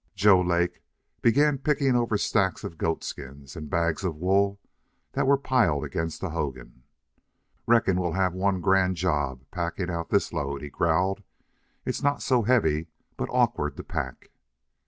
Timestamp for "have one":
8.13-8.61